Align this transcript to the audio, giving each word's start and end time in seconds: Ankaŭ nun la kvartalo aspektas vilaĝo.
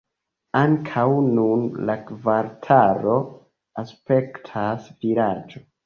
Ankaŭ 0.61 1.03
nun 1.25 1.67
la 1.91 1.97
kvartalo 2.09 3.21
aspektas 3.87 4.93
vilaĝo. 5.07 5.69